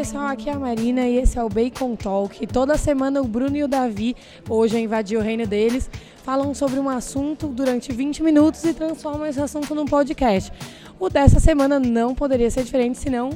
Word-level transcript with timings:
pessoal, 0.00 0.28
aqui 0.28 0.48
é 0.48 0.54
a 0.54 0.58
Marina 0.58 1.06
e 1.06 1.18
esse 1.18 1.38
é 1.38 1.44
o 1.44 1.48
Bacon 1.50 1.94
Talk. 1.94 2.46
Toda 2.46 2.78
semana 2.78 3.20
o 3.20 3.24
Bruno 3.24 3.54
e 3.54 3.62
o 3.62 3.68
Davi, 3.68 4.16
hoje 4.48 4.74
eu 4.74 4.80
invadi 4.80 5.14
o 5.14 5.20
reino 5.20 5.46
deles, 5.46 5.90
falam 6.24 6.54
sobre 6.54 6.80
um 6.80 6.88
assunto 6.88 7.48
durante 7.48 7.92
20 7.92 8.22
minutos 8.22 8.64
e 8.64 8.72
transformam 8.72 9.26
esse 9.26 9.38
assunto 9.38 9.74
num 9.74 9.84
podcast. 9.84 10.50
O 10.98 11.10
dessa 11.10 11.38
semana 11.38 11.78
não 11.78 12.14
poderia 12.14 12.50
ser 12.50 12.64
diferente, 12.64 12.96
senão 12.96 13.28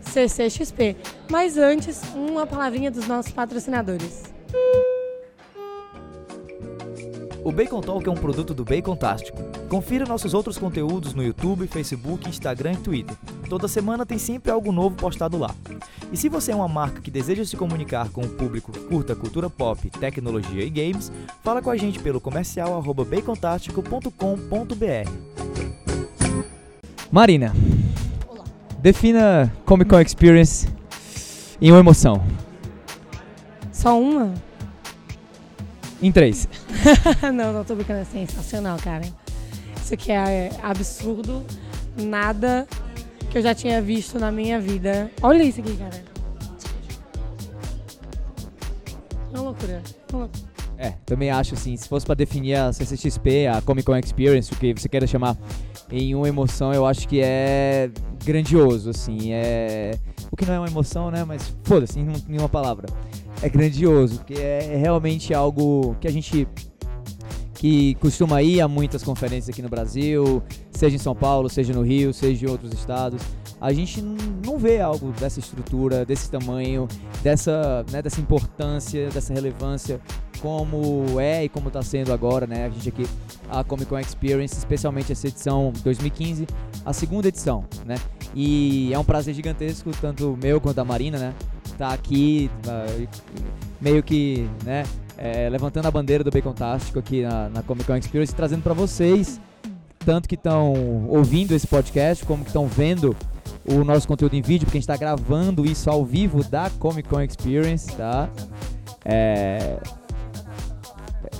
CCXP. 0.00 0.96
Mas 1.30 1.58
antes, 1.58 2.00
uma 2.14 2.46
palavrinha 2.46 2.90
dos 2.90 3.06
nossos 3.06 3.30
patrocinadores. 3.30 4.22
O 7.44 7.52
Bacon 7.52 7.82
Talk 7.82 8.08
é 8.08 8.10
um 8.10 8.14
produto 8.14 8.54
do 8.54 8.64
Bacon 8.64 8.96
Tástico. 8.96 9.61
Confira 9.72 10.04
nossos 10.04 10.34
outros 10.34 10.58
conteúdos 10.58 11.14
no 11.14 11.22
YouTube, 11.22 11.66
Facebook, 11.66 12.28
Instagram 12.28 12.74
e 12.74 12.76
Twitter. 12.76 13.16
Toda 13.48 13.66
semana 13.66 14.04
tem 14.04 14.18
sempre 14.18 14.52
algo 14.52 14.70
novo 14.70 14.96
postado 14.96 15.38
lá. 15.38 15.54
E 16.12 16.16
se 16.18 16.28
você 16.28 16.52
é 16.52 16.54
uma 16.54 16.68
marca 16.68 17.00
que 17.00 17.10
deseja 17.10 17.42
se 17.46 17.56
comunicar 17.56 18.10
com 18.10 18.20
o 18.20 18.28
público 18.28 18.70
que 18.70 18.80
curta 18.80 19.16
cultura 19.16 19.48
pop, 19.48 19.88
tecnologia 19.88 20.62
e 20.62 20.68
games, 20.68 21.10
fala 21.42 21.62
com 21.62 21.70
a 21.70 21.76
gente 21.78 21.98
pelo 22.00 22.20
comercial 22.20 22.82
bacontástico.com.br. 22.82 25.10
Marina, 27.10 27.54
defina 28.78 29.50
Comic 29.64 29.88
Con 29.88 30.02
Experience 30.02 30.68
em 31.58 31.70
uma 31.70 31.80
emoção. 31.80 32.22
Só 33.72 33.98
uma? 33.98 34.34
Em 36.02 36.12
três. 36.12 36.46
não, 37.32 37.54
não 37.54 37.64
tô 37.64 37.74
brincando, 37.74 38.00
é 38.00 38.04
sensacional, 38.04 38.76
cara. 38.76 39.21
Isso 39.92 40.00
aqui 40.00 40.10
é 40.10 40.50
absurdo, 40.62 41.44
nada 42.00 42.66
que 43.30 43.36
eu 43.36 43.42
já 43.42 43.54
tinha 43.54 43.82
visto 43.82 44.18
na 44.18 44.32
minha 44.32 44.58
vida. 44.58 45.10
Olha 45.20 45.42
isso 45.42 45.60
aqui, 45.60 45.76
cara. 45.76 46.02
É 49.30 49.34
uma 49.34 49.42
loucura. 49.42 49.82
É 50.10 50.16
uma 50.16 50.20
loucura. 50.20 50.42
É, 50.78 50.94
também 51.04 51.30
acho 51.30 51.52
assim, 51.52 51.76
se 51.76 51.86
fosse 51.86 52.06
para 52.06 52.14
definir 52.14 52.54
a 52.54 52.72
CCXP, 52.72 53.48
a 53.48 53.60
Comic 53.60 53.84
Con 53.84 53.98
Experience, 53.98 54.50
o 54.54 54.56
que 54.56 54.72
você 54.72 54.88
queira 54.88 55.06
chamar 55.06 55.36
em 55.90 56.14
uma 56.14 56.26
emoção, 56.26 56.72
eu 56.72 56.86
acho 56.86 57.06
que 57.06 57.20
é 57.22 57.90
grandioso, 58.24 58.88
assim, 58.88 59.34
é... 59.34 59.98
O 60.30 60.36
que 60.38 60.46
não 60.46 60.54
é 60.54 60.58
uma 60.58 60.68
emoção, 60.68 61.10
né, 61.10 61.22
mas 61.22 61.54
foda-se, 61.64 62.00
em 62.00 62.10
nenhuma 62.26 62.48
palavra 62.48 62.86
é 63.42 63.48
grandioso, 63.48 64.18
porque 64.18 64.34
é, 64.34 64.74
é 64.74 64.76
realmente 64.76 65.34
algo 65.34 65.96
que 66.00 66.06
a 66.06 66.10
gente 66.12 66.46
que 67.62 67.94
costuma 68.00 68.42
ir 68.42 68.60
a 68.60 68.66
muitas 68.66 69.04
conferências 69.04 69.48
aqui 69.50 69.62
no 69.62 69.68
Brasil, 69.68 70.42
seja 70.72 70.96
em 70.96 70.98
São 70.98 71.14
Paulo, 71.14 71.48
seja 71.48 71.72
no 71.72 71.82
Rio, 71.82 72.12
seja 72.12 72.44
em 72.44 72.50
outros 72.50 72.72
estados. 72.72 73.22
A 73.60 73.72
gente 73.72 74.02
não 74.02 74.58
vê 74.58 74.80
algo 74.80 75.12
dessa 75.12 75.38
estrutura, 75.38 76.04
desse 76.04 76.28
tamanho, 76.28 76.88
dessa, 77.22 77.86
né, 77.92 78.02
dessa 78.02 78.20
importância, 78.20 79.08
dessa 79.10 79.32
relevância 79.32 80.00
como 80.40 81.20
é 81.20 81.44
e 81.44 81.48
como 81.48 81.68
está 81.68 81.80
sendo 81.82 82.12
agora, 82.12 82.48
né? 82.48 82.66
A 82.66 82.68
gente 82.68 82.88
aqui, 82.88 83.06
a 83.48 83.62
Comic 83.62 83.88
Con 83.88 84.00
Experience, 84.00 84.58
especialmente 84.58 85.12
essa 85.12 85.28
edição 85.28 85.72
2015, 85.84 86.48
a 86.84 86.92
segunda 86.92 87.28
edição, 87.28 87.64
né? 87.86 87.94
E 88.34 88.92
é 88.92 88.98
um 88.98 89.04
prazer 89.04 89.34
gigantesco, 89.34 89.92
tanto 90.00 90.36
meu 90.42 90.60
quanto 90.60 90.74
da 90.74 90.84
Marina, 90.84 91.16
né? 91.16 91.32
Tá 91.78 91.92
aqui, 91.92 92.50
uh, 92.66 93.08
meio 93.80 94.02
que, 94.02 94.50
né? 94.64 94.82
É, 95.24 95.48
levantando 95.48 95.86
a 95.86 95.90
bandeira 95.92 96.24
do 96.24 96.32
Bacon 96.32 96.52
Tástico 96.52 96.98
aqui 96.98 97.22
na, 97.22 97.48
na 97.48 97.62
Comic 97.62 97.86
Con 97.86 97.94
Experience, 97.94 98.34
trazendo 98.34 98.60
para 98.60 98.74
vocês, 98.74 99.40
tanto 100.04 100.28
que 100.28 100.34
estão 100.34 101.06
ouvindo 101.08 101.52
esse 101.54 101.64
podcast, 101.64 102.24
como 102.24 102.42
que 102.42 102.50
estão 102.50 102.66
vendo 102.66 103.14
o 103.64 103.84
nosso 103.84 104.08
conteúdo 104.08 104.34
em 104.34 104.42
vídeo, 104.42 104.66
porque 104.66 104.78
a 104.78 104.80
gente 104.80 104.90
está 104.90 104.96
gravando 104.96 105.64
isso 105.64 105.88
ao 105.88 106.04
vivo 106.04 106.42
da 106.42 106.68
Comic 106.70 107.08
Con 107.08 107.20
Experience, 107.20 107.94
tá? 107.94 108.28
É, 109.04 109.76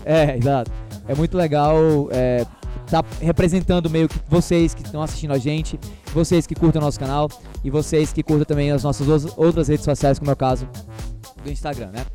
é, 0.04 0.36
exato. 0.36 0.70
É 1.08 1.14
muito 1.16 1.36
legal 1.36 1.76
é, 2.12 2.46
tá 2.88 3.02
representando 3.20 3.90
meio 3.90 4.08
que 4.08 4.20
vocês 4.28 4.74
que 4.74 4.82
estão 4.82 5.02
assistindo 5.02 5.32
a 5.32 5.38
gente, 5.38 5.80
vocês 6.14 6.46
que 6.46 6.54
curtem 6.54 6.80
o 6.80 6.84
nosso 6.84 7.00
canal 7.00 7.28
e 7.64 7.70
vocês 7.70 8.12
que 8.12 8.22
curtem 8.22 8.44
também 8.44 8.70
as 8.70 8.84
nossas 8.84 9.08
outras 9.36 9.66
redes 9.66 9.84
sociais, 9.84 10.20
como 10.20 10.30
é 10.30 10.34
o 10.34 10.36
caso 10.36 10.68
do 11.42 11.50
Instagram, 11.50 11.90
né? 11.90 12.06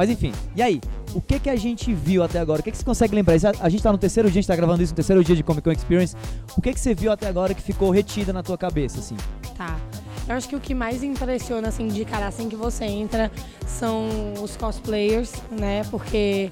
Mas 0.00 0.08
enfim, 0.08 0.32
e 0.56 0.62
aí? 0.62 0.80
O 1.14 1.20
que 1.20 1.38
que 1.38 1.50
a 1.50 1.56
gente 1.56 1.92
viu 1.92 2.22
até 2.22 2.38
agora? 2.38 2.60
O 2.60 2.64
que 2.64 2.70
que 2.70 2.78
você 2.78 2.82
consegue 2.82 3.14
lembrar? 3.14 3.34
A 3.60 3.68
gente 3.68 3.82
tá 3.82 3.92
no 3.92 3.98
terceiro 3.98 4.30
dia, 4.30 4.38
a 4.38 4.40
gente 4.40 4.48
tá 4.48 4.56
gravando 4.56 4.82
isso 4.82 4.92
no 4.92 4.96
terceiro 4.96 5.22
dia 5.22 5.36
de 5.36 5.42
Comic 5.42 5.62
Con 5.62 5.72
Experience. 5.72 6.16
O 6.56 6.62
que 6.62 6.72
que 6.72 6.80
você 6.80 6.94
viu 6.94 7.12
até 7.12 7.28
agora 7.28 7.52
que 7.52 7.60
ficou 7.60 7.90
retida 7.90 8.32
na 8.32 8.42
tua 8.42 8.56
cabeça, 8.56 8.98
assim? 8.98 9.14
Tá. 9.58 9.78
Eu 10.26 10.36
acho 10.36 10.48
que 10.48 10.56
o 10.56 10.60
que 10.60 10.72
mais 10.72 11.02
impressiona, 11.02 11.68
assim, 11.68 11.86
de 11.88 12.06
cara 12.06 12.28
assim 12.28 12.48
que 12.48 12.56
você 12.56 12.86
entra 12.86 13.30
são 13.66 14.08
os 14.42 14.56
cosplayers, 14.56 15.34
né? 15.50 15.82
Porque 15.90 16.50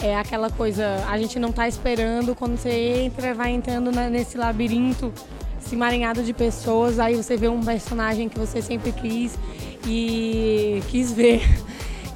é 0.00 0.16
aquela 0.16 0.48
coisa, 0.48 1.04
a 1.08 1.18
gente 1.18 1.36
não 1.36 1.50
tá 1.50 1.66
esperando, 1.66 2.32
quando 2.36 2.56
você 2.56 3.02
entra, 3.06 3.34
vai 3.34 3.50
entrando 3.50 3.90
nesse 3.90 4.38
labirinto, 4.38 5.12
esse 5.60 5.74
marinhado 5.74 6.22
de 6.22 6.32
pessoas, 6.32 7.00
aí 7.00 7.16
você 7.16 7.36
vê 7.36 7.48
um 7.48 7.60
personagem 7.60 8.28
que 8.28 8.38
você 8.38 8.62
sempre 8.62 8.92
quis 8.92 9.36
e 9.84 10.80
quis 10.92 11.10
ver. 11.10 11.42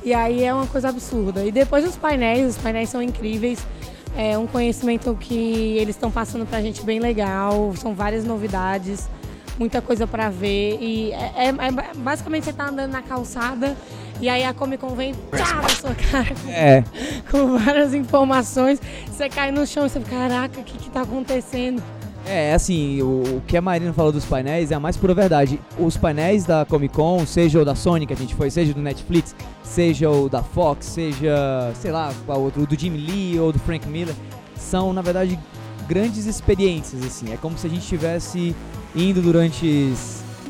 E 0.05 0.15
aí 0.15 0.45
é 0.45 0.53
uma 0.53 0.67
coisa 0.67 0.89
absurda. 0.89 1.45
E 1.45 1.53
depois 1.53 1.85
os 1.85 1.97
painéis, 1.97 2.57
os 2.57 2.59
painéis 2.59 2.89
são 2.89 3.03
incríveis. 3.03 3.65
É 4.17 4.37
um 4.39 4.47
conhecimento 4.47 5.17
que 5.21 5.77
eles 5.79 5.95
estão 5.95 6.11
passando 6.11 6.47
pra 6.47 6.61
gente 6.61 6.83
bem 6.83 6.99
legal, 6.99 7.73
são 7.77 7.95
várias 7.95 8.25
novidades, 8.25 9.09
muita 9.59 9.81
coisa 9.81 10.07
para 10.07 10.29
ver. 10.29 10.79
E 10.81 11.13
é, 11.13 11.47
é, 11.47 11.49
é, 11.49 11.95
basicamente 11.97 12.45
você 12.45 12.53
tá 12.53 12.69
andando 12.69 12.91
na 12.91 13.03
calçada 13.03 13.77
e 14.21 14.29
aí 14.29 14.45
a 14.45 14.53
Comic 14.53 14.81
Con 14.81 14.95
vem 14.97 15.13
tchá, 15.13 15.55
na 15.55 15.69
sua 15.69 15.95
cara 15.95 16.35
com, 16.35 16.51
é. 16.51 16.85
com 17.31 17.59
várias 17.59 17.95
informações. 17.95 18.81
Você 19.07 19.29
cai 19.29 19.53
no 19.53 19.67
chão 19.67 19.87
e 19.87 19.91
você 19.91 20.01
fica, 20.01 20.17
caraca, 20.17 20.61
o 20.61 20.65
que, 20.65 20.77
que 20.77 20.91
tá 20.91 21.03
acontecendo? 21.03 21.83
É, 22.29 22.53
assim, 22.53 23.01
o, 23.01 23.23
o, 23.39 23.43
que 23.47 23.57
a 23.57 23.63
Marina 23.63 23.91
falou 23.95 24.13
dos 24.13 24.27
painéis 24.27 24.71
é 24.71 24.75
a 24.75 24.81
mais 24.81 24.99
pura 24.99 25.15
verdade. 25.15 25.59
Os 25.79 25.97
painéis 25.97 26.45
da 26.45 26.67
Comic 26.67 26.95
Con, 26.95 27.25
seja 27.25 27.59
o 27.59 27.65
da 27.65 27.75
Sony 27.75 28.07
que 28.07 28.13
a 28.13 28.17
gente 28.17 28.35
foi, 28.35 28.51
seja 28.51 28.75
do 28.75 28.83
Netflix, 28.83 29.35
seja 29.63 30.11
o 30.11 30.29
da 30.29 30.43
Fox, 30.43 30.85
seja, 30.85 31.73
sei 31.75 31.91
lá, 31.91 32.13
qual 32.27 32.43
outro, 32.43 32.67
do 32.67 32.79
Jim 32.79 32.91
Lee 32.91 33.41
ou 33.41 33.51
do 33.51 33.59
Frank 33.59 33.89
Miller, 33.89 34.15
são, 34.55 34.93
na 34.93 35.01
verdade, 35.01 35.39
grandes 35.89 36.27
experiências, 36.27 37.03
assim. 37.03 37.33
É 37.33 37.39
como 37.39 37.57
se 37.57 37.67
a 37.67 37.71
gente 37.71 37.81
estivesse 37.81 38.55
indo 38.95 39.23
durante 39.23 39.95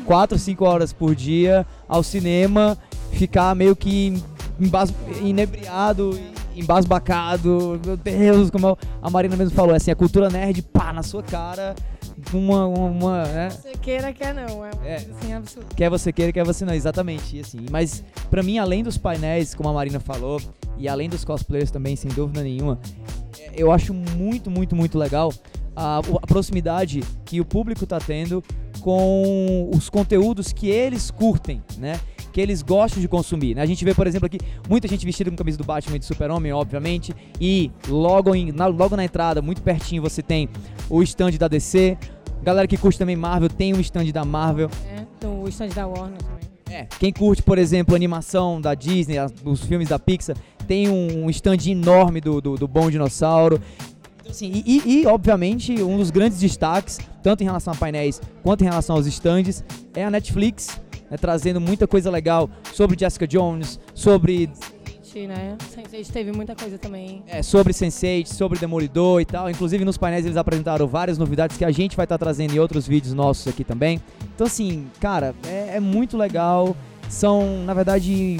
4, 0.05 0.37
5 0.37 0.65
horas 0.65 0.91
por 0.91 1.15
dia 1.15 1.65
ao 1.87 2.03
cinema 2.03 2.77
ficar 3.13 3.55
meio 3.55 3.73
que 3.73 4.21
inebriado, 5.21 6.19
embasbacado. 6.55 7.79
Meu 7.85 7.97
Deus, 7.97 8.49
como 8.49 8.77
a 9.01 9.09
Marina 9.09 9.35
mesmo 9.35 9.55
falou, 9.55 9.75
assim, 9.75 9.91
a 9.91 9.95
cultura 9.95 10.29
nerd, 10.29 10.61
pá, 10.61 10.93
na 10.93 11.03
sua 11.03 11.23
cara. 11.23 11.75
Uma, 12.33 12.67
uma, 12.67 12.85
uma 12.85 13.23
né? 13.23 13.49
Você 13.49 13.71
queira, 13.71 14.11
quer 14.11 14.33
não. 14.33 14.65
É, 14.65 14.71
é 14.83 14.95
assim, 14.95 15.33
absurdo. 15.33 15.73
Quer 15.75 15.89
você 15.89 16.11
queira, 16.11 16.33
quer 16.33 16.43
você 16.43 16.65
não, 16.65 16.73
exatamente. 16.73 17.37
E 17.37 17.39
assim, 17.39 17.65
mas 17.71 18.03
para 18.29 18.43
mim, 18.43 18.57
além 18.57 18.83
dos 18.83 18.97
painéis, 18.97 19.55
como 19.55 19.69
a 19.69 19.73
Marina 19.73 19.99
falou, 19.99 20.41
e 20.77 20.87
além 20.87 21.09
dos 21.09 21.23
cosplayers 21.23 21.71
também, 21.71 21.95
sem 21.95 22.11
dúvida 22.11 22.43
nenhuma, 22.43 22.79
eu 23.55 23.71
acho 23.71 23.93
muito, 23.93 24.51
muito, 24.51 24.75
muito 24.75 24.97
legal 24.97 25.33
a, 25.75 25.99
a 25.99 26.27
proximidade 26.27 27.01
que 27.25 27.39
o 27.39 27.45
público 27.45 27.85
tá 27.85 27.99
tendo 27.99 28.43
com 28.81 29.69
os 29.73 29.89
conteúdos 29.89 30.51
que 30.51 30.69
eles 30.69 31.11
curtem, 31.11 31.61
né? 31.77 31.99
Que 32.31 32.39
eles 32.39 32.61
gostam 32.61 33.01
de 33.01 33.07
consumir. 33.07 33.55
Né? 33.55 33.61
A 33.61 33.65
gente 33.65 33.83
vê, 33.83 33.93
por 33.93 34.07
exemplo, 34.07 34.25
aqui 34.25 34.37
muita 34.67 34.87
gente 34.87 35.05
vestida 35.05 35.29
com 35.29 35.35
camisa 35.35 35.57
do 35.57 35.63
Batman 35.63 35.95
e 35.95 35.99
do 35.99 36.05
Super-Homem, 36.05 36.51
obviamente, 36.51 37.15
e 37.39 37.71
logo, 37.87 38.35
em, 38.35 38.51
na, 38.51 38.67
logo 38.67 38.95
na 38.95 39.03
entrada, 39.03 39.41
muito 39.41 39.61
pertinho, 39.61 40.01
você 40.01 40.21
tem 40.21 40.49
o 40.89 41.01
stand 41.03 41.31
da 41.31 41.47
DC. 41.47 41.97
Galera 42.41 42.67
que 42.67 42.77
curte 42.77 42.97
também 42.97 43.15
Marvel 43.15 43.49
tem 43.49 43.73
um 43.73 43.79
stand 43.79 44.05
da 44.11 44.23
Marvel. 44.23 44.69
É, 44.95 45.27
o 45.27 45.47
stand 45.49 45.69
da 45.69 45.85
Warner 45.85 46.17
também. 46.17 46.39
É, 46.69 46.85
quem 46.99 47.11
curte, 47.11 47.41
por 47.41 47.57
exemplo, 47.57 47.95
animação 47.95 48.61
da 48.61 48.75
Disney, 48.75 49.15
os 49.43 49.63
filmes 49.63 49.89
da 49.89 49.97
Pixar, 49.97 50.37
tem 50.67 50.87
um 50.87 51.27
stand 51.31 51.57
enorme 51.67 52.21
do, 52.21 52.39
do, 52.39 52.55
do 52.55 52.67
Bom 52.67 52.91
Dinossauro. 52.91 53.59
Assim, 54.29 54.63
e, 54.63 55.01
e, 55.01 55.07
obviamente, 55.07 55.81
um 55.81 55.97
dos 55.97 56.11
grandes 56.11 56.39
destaques, 56.39 56.99
tanto 57.23 57.41
em 57.41 57.45
relação 57.45 57.73
a 57.73 57.75
painéis 57.75 58.21
quanto 58.43 58.61
em 58.61 58.65
relação 58.65 58.95
aos 58.95 59.07
stands, 59.07 59.63
é 59.95 60.05
a 60.05 60.11
Netflix, 60.11 60.79
né, 61.09 61.17
trazendo 61.17 61.59
muita 61.59 61.87
coisa 61.87 62.09
legal 62.09 62.49
sobre 62.73 62.97
Jessica 62.99 63.27
Jones, 63.27 63.79
sobre 63.93 64.49
né? 65.27 65.57
Sense8 65.75 66.11
teve 66.11 66.31
muita 66.31 66.55
coisa 66.55 66.77
também. 66.77 67.23
É, 67.27 67.41
sobre 67.41 67.73
Sense8, 67.73 68.27
sobre 68.27 68.59
Demolidor 68.59 69.19
e 69.19 69.25
tal. 69.25 69.49
Inclusive 69.49 69.83
nos 69.83 69.97
painéis 69.97 70.23
eles 70.23 70.37
apresentaram 70.37 70.87
várias 70.87 71.17
novidades 71.17 71.57
que 71.57 71.65
a 71.65 71.71
gente 71.71 71.97
vai 71.97 72.05
estar 72.05 72.17
tá 72.17 72.25
trazendo 72.25 72.53
em 72.53 72.59
outros 72.59 72.87
vídeos 72.87 73.13
nossos 73.13 73.47
aqui 73.47 73.63
também. 73.63 73.99
Então 74.35 74.45
assim, 74.45 74.87
cara, 74.99 75.33
é, 75.47 75.77
é 75.77 75.79
muito 75.79 76.15
legal. 76.15 76.75
São, 77.09 77.63
na 77.65 77.73
verdade, 77.73 78.37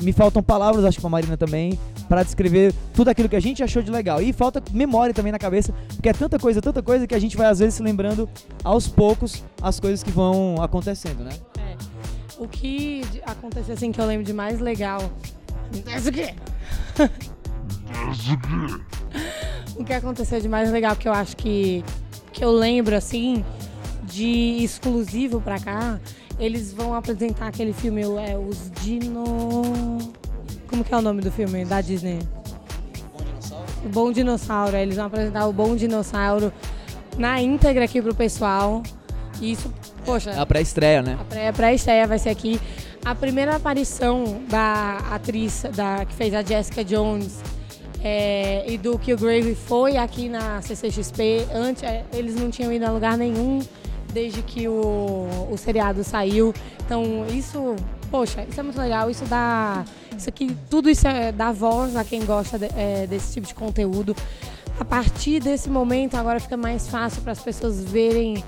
me 0.00 0.12
faltam 0.12 0.42
palavras, 0.42 0.84
acho 0.84 0.96
que 0.96 1.00
pra 1.00 1.10
Marina 1.10 1.36
também, 1.36 1.78
para 2.08 2.22
descrever 2.22 2.74
tudo 2.94 3.08
aquilo 3.08 3.28
que 3.28 3.36
a 3.36 3.40
gente 3.40 3.62
achou 3.62 3.82
de 3.82 3.90
legal. 3.90 4.20
E 4.20 4.32
falta 4.32 4.62
memória 4.72 5.14
também 5.14 5.32
na 5.32 5.38
cabeça, 5.38 5.72
porque 5.94 6.08
é 6.08 6.12
tanta 6.12 6.38
coisa, 6.38 6.60
tanta 6.60 6.82
coisa 6.82 7.06
que 7.06 7.14
a 7.14 7.18
gente 7.18 7.36
vai 7.36 7.46
às 7.46 7.58
vezes 7.58 7.74
se 7.74 7.82
lembrando 7.82 8.28
aos 8.62 8.88
poucos 8.88 9.42
as 9.60 9.80
coisas 9.80 10.02
que 10.02 10.10
vão 10.10 10.62
acontecendo, 10.62 11.24
né? 11.24 11.32
O 12.38 12.46
que 12.46 13.02
aconteceu 13.24 13.74
assim 13.74 13.90
que 13.90 14.00
eu 14.00 14.06
lembro 14.06 14.24
de 14.24 14.32
mais 14.32 14.60
legal. 14.60 15.00
Acontece 15.72 16.10
o 16.10 16.12
quê? 16.12 16.34
o 19.76 19.84
que 19.84 19.92
aconteceu 19.92 20.40
de 20.40 20.48
mais 20.48 20.70
legal 20.70 20.96
que 20.96 21.08
eu 21.08 21.12
acho 21.12 21.36
que 21.36 21.84
que 22.32 22.44
eu 22.44 22.52
lembro 22.52 22.94
assim 22.94 23.44
de 24.04 24.62
exclusivo 24.62 25.40
pra 25.40 25.58
cá, 25.58 25.98
eles 26.38 26.72
vão 26.72 26.94
apresentar 26.94 27.48
aquele 27.48 27.72
filme 27.72 28.02
é 28.02 28.36
os 28.36 28.70
Dino 28.82 29.98
Como 30.68 30.84
que 30.84 30.92
é 30.92 30.96
o 30.96 31.02
nome 31.02 31.22
do 31.22 31.30
filme 31.30 31.64
da 31.64 31.80
Disney? 31.80 32.18
O 33.84 33.88
Bom 33.88 34.10
Dinossauro. 34.12 34.76
Eles 34.76 34.96
vão 34.96 35.06
apresentar 35.06 35.46
o 35.46 35.52
Bom 35.52 35.76
Dinossauro 35.76 36.52
na 37.16 37.40
íntegra 37.40 37.84
aqui 37.84 38.02
pro 38.02 38.14
pessoal. 38.14 38.82
E 39.40 39.52
isso, 39.52 39.72
poxa, 40.04 40.30
É 40.30 40.38
a 40.38 40.46
pré-estreia, 40.46 41.02
né? 41.02 41.16
a 41.20 41.24
pré- 41.24 41.52
pré-estreia 41.52 42.06
vai 42.06 42.18
ser 42.18 42.30
aqui. 42.30 42.60
A 43.04 43.14
primeira 43.14 43.54
aparição 43.54 44.42
da 44.48 44.98
atriz 45.12 45.62
da, 45.74 46.04
que 46.04 46.12
fez 46.14 46.34
a 46.34 46.42
Jessica 46.42 46.84
Jones 46.84 47.38
é, 48.02 48.64
e 48.68 48.76
do 48.76 48.98
Killgrave 48.98 49.54
foi 49.54 49.96
aqui 49.96 50.28
na 50.28 50.60
CCXP. 50.62 51.46
Antes, 51.54 51.82
é, 51.84 52.04
eles 52.12 52.34
não 52.34 52.50
tinham 52.50 52.72
ido 52.72 52.84
a 52.84 52.90
lugar 52.90 53.16
nenhum 53.16 53.60
desde 54.16 54.40
que 54.40 54.66
o, 54.66 55.28
o 55.52 55.56
seriado 55.58 56.02
saiu. 56.02 56.54
Então, 56.86 57.26
isso, 57.28 57.76
poxa, 58.10 58.46
isso 58.48 58.58
é 58.58 58.62
muito 58.62 58.80
legal. 58.80 59.10
Isso 59.10 59.26
dá. 59.26 59.84
Isso 60.16 60.30
aqui, 60.30 60.56
tudo 60.70 60.88
isso 60.88 61.06
é, 61.06 61.30
dá 61.30 61.52
voz 61.52 61.94
a 61.94 62.02
quem 62.02 62.24
gosta 62.24 62.58
de- 62.58 62.70
é, 62.74 63.06
desse 63.06 63.34
tipo 63.34 63.46
de 63.46 63.54
conteúdo. 63.54 64.16
A 64.80 64.84
partir 64.86 65.38
desse 65.40 65.68
momento, 65.68 66.16
agora 66.16 66.40
fica 66.40 66.56
mais 66.56 66.88
fácil 66.88 67.20
para 67.20 67.32
as 67.32 67.40
pessoas 67.40 67.84
verem 67.84 68.42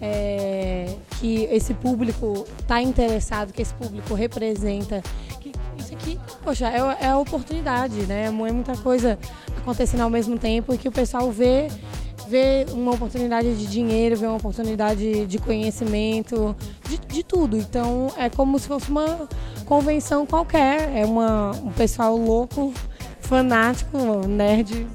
é, 0.00 0.86
que 1.18 1.44
esse 1.50 1.74
público 1.74 2.46
está 2.58 2.80
interessado, 2.80 3.52
que 3.52 3.60
esse 3.60 3.74
público 3.74 4.14
representa. 4.14 5.02
Que 5.40 5.52
isso 5.78 5.92
aqui, 5.92 6.18
poxa, 6.42 6.66
é, 6.68 7.08
é 7.08 7.14
oportunidade, 7.14 7.94
né? 8.06 8.26
É 8.26 8.30
muita 8.30 8.74
coisa 8.78 9.18
acontecendo 9.58 10.00
ao 10.00 10.08
mesmo 10.10 10.38
tempo 10.38 10.72
e 10.72 10.78
que 10.78 10.88
o 10.88 10.92
pessoal 10.92 11.30
vê, 11.30 11.68
vê 12.30 12.64
uma 12.70 12.92
oportunidade 12.92 13.56
de 13.56 13.66
dinheiro, 13.66 14.16
vê 14.16 14.26
uma 14.26 14.36
oportunidade 14.36 15.26
de 15.26 15.38
conhecimento, 15.38 16.54
de, 16.88 16.96
de 16.96 17.24
tudo. 17.24 17.56
Então 17.56 18.12
é 18.16 18.30
como 18.30 18.56
se 18.58 18.68
fosse 18.68 18.88
uma 18.88 19.28
convenção 19.66 20.24
qualquer. 20.24 20.96
É 20.96 21.04
uma, 21.04 21.50
um 21.50 21.72
pessoal 21.72 22.16
louco, 22.16 22.72
fanático, 23.20 23.98
nerd 24.28 24.86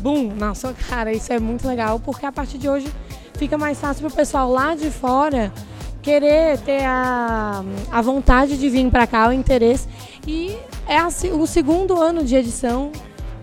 boom 0.00 0.34
na 0.34 0.52
sua 0.54 0.72
cara. 0.72 1.12
Isso 1.12 1.32
é 1.32 1.38
muito 1.38 1.68
legal, 1.68 2.00
porque 2.00 2.26
a 2.26 2.32
partir 2.32 2.58
de 2.58 2.68
hoje 2.68 2.92
fica 3.34 3.56
mais 3.56 3.78
fácil 3.78 4.02
para 4.02 4.12
o 4.12 4.16
pessoal 4.16 4.50
lá 4.50 4.74
de 4.74 4.90
fora 4.90 5.52
querer 6.02 6.58
ter 6.60 6.82
a, 6.84 7.62
a 7.92 8.02
vontade 8.02 8.56
de 8.56 8.68
vir 8.68 8.90
para 8.90 9.06
cá, 9.06 9.28
o 9.28 9.32
interesse. 9.32 9.86
E 10.26 10.56
é 10.88 10.98
a 10.98 11.06
o 11.06 11.46
segundo 11.46 12.00
ano 12.00 12.24
de 12.24 12.34
edição 12.34 12.90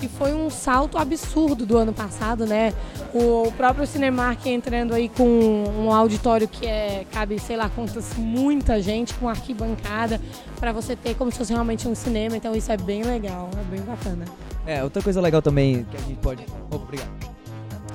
e 0.02 0.08
foi 0.08 0.34
um 0.34 0.50
salto 0.50 0.98
absurdo 0.98 1.66
do 1.66 1.78
ano 1.78 1.94
passado, 1.94 2.46
né? 2.46 2.74
O 3.14 3.52
próprio 3.56 3.86
Cinemark 3.88 4.46
entrando 4.46 4.94
aí 4.94 5.10
com 5.10 5.24
um 5.24 5.92
auditório 5.92 6.48
que 6.48 6.66
é, 6.66 7.06
cabe, 7.12 7.40
sei 7.40 7.56
lá 7.56 7.70
quantas, 7.70 8.16
muita 8.16 8.82
gente, 8.82 9.14
com 9.16 9.28
arquibancada, 9.28 10.22
para 10.60 10.72
você 10.72 10.96
ter 10.96 11.16
como 11.16 11.32
se 11.32 11.38
fosse 11.38 11.54
realmente 11.54 11.88
um 11.88 11.96
cinema. 11.96 12.38
Então 12.38 12.56
isso 12.56 12.72
é 12.72 12.78
bem 12.78 13.04
legal, 13.04 13.50
é 13.60 13.64
bem 13.76 13.82
bacana. 13.82 14.26
É, 14.66 14.84
outra 14.84 15.02
coisa 15.02 15.22
legal 15.22 15.42
também 15.42 15.86
que 15.90 15.98
a 15.98 16.00
gente 16.02 16.20
pode. 16.20 16.46
Obrigado. 16.70 17.37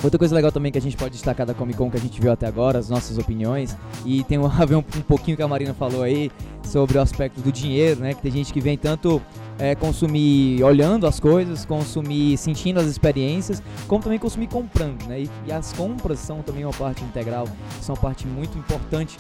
Outra 0.03 0.19
coisa 0.19 0.35
legal 0.35 0.51
também 0.51 0.73
que 0.73 0.79
a 0.79 0.81
gente 0.81 0.97
pode 0.97 1.13
destacar 1.13 1.47
da 1.47 1.55
Comic 1.55 1.79
Con 1.79 1.89
que 1.89 1.97
a 1.97 2.01
gente 2.01 2.21
viu 2.21 2.33
até 2.33 2.47
agora, 2.47 2.77
as 2.77 2.89
nossas 2.89 3.19
opiniões, 3.19 3.77
e 4.05 4.25
tem 4.25 4.39
a 4.45 4.65
ver 4.65 4.75
um, 4.75 4.79
um 4.79 5.03
pouquinho 5.03 5.37
que 5.37 5.43
a 5.43 5.49
Marina 5.49 5.73
falou 5.75 6.03
aí 6.03 6.31
sobre 6.65 6.99
o 6.99 7.01
aspecto 7.01 7.41
do 7.41 7.53
dinheiro, 7.53 8.01
né? 8.01 8.13
Que 8.13 8.21
tem 8.21 8.33
gente 8.33 8.53
que 8.53 8.61
vem 8.61 8.77
tanto 8.77 9.23
é, 9.61 9.77
consumir 9.77 10.61
olhando 10.65 11.07
as 11.07 11.21
coisas, 11.21 11.65
consumir 11.65 12.37
sentindo 12.37 12.81
as 12.81 12.87
experiências, 12.87 13.63
como 13.87 14.03
também 14.03 14.19
consumir 14.19 14.49
comprando, 14.49 15.07
né? 15.07 15.21
E, 15.21 15.31
e 15.47 15.53
as 15.53 15.73
compras 15.73 16.19
são 16.19 16.43
também 16.43 16.65
uma 16.65 16.75
parte 16.75 17.05
integral, 17.05 17.47
são 17.81 17.95
uma 17.95 18.01
parte 18.01 18.27
muito 18.27 18.59
importante 18.59 19.19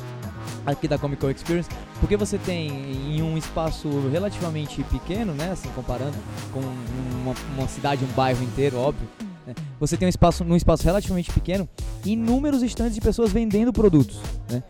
aqui 0.67 0.89
da 0.89 0.99
Comic 0.99 1.21
Con 1.21 1.31
Experience, 1.31 1.71
porque 2.01 2.17
você 2.17 2.39
tem 2.39 2.71
em 3.17 3.23
um 3.23 3.39
espaço 3.39 3.89
relativamente 4.11 4.83
pequeno, 4.85 5.33
né, 5.33 5.51
assim 5.53 5.69
comparando 5.75 6.17
com 6.53 6.61
uma, 6.61 7.35
uma 7.57 7.69
cidade, 7.69 8.05
um 8.05 8.15
bairro 8.15 8.43
inteiro, 8.43 8.79
óbvio, 8.79 9.09
né, 9.47 9.55
você 9.79 9.97
tem 9.97 10.07
um 10.07 10.09
espaço 10.09 10.45
num 10.45 10.57
espaço 10.57 10.85
relativamente 10.85 11.31
pequeno, 11.33 11.69
inúmeros 12.05 12.63
estandes 12.63 12.95
de 12.95 13.01
pessoas 13.01 13.33
vendendo 13.33 13.73
produtos, 13.73 14.21
né? 14.51 14.63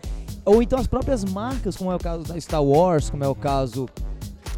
Ou 0.45 0.61
então 0.61 0.79
as 0.79 0.87
próprias 0.87 1.25
marcas, 1.25 1.77
como 1.77 1.93
é 1.93 1.95
o 1.95 1.99
caso 1.99 2.25
da 2.25 2.41
Star 2.41 2.63
Wars, 2.63 3.09
como 3.09 3.23
é 3.23 3.29
o 3.29 3.35
caso 3.35 3.89